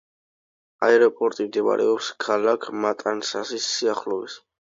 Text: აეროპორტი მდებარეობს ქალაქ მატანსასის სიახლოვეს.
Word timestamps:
აეროპორტი 0.87 1.45
მდებარეობს 1.49 2.09
ქალაქ 2.25 2.67
მატანსასის 2.87 3.71
სიახლოვეს. 3.77 4.41